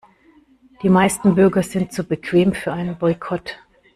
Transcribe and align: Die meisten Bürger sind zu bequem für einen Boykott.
Die 0.81 0.89
meisten 0.89 1.35
Bürger 1.35 1.61
sind 1.61 1.93
zu 1.93 2.03
bequem 2.03 2.55
für 2.55 2.73
einen 2.73 2.97
Boykott. 2.97 3.57